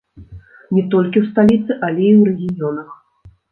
[0.77, 2.89] Не толькі ў сталіцы, але і ў рэгіёнах.